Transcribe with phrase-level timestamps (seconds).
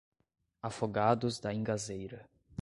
[0.63, 2.27] Afogados da Ingazeira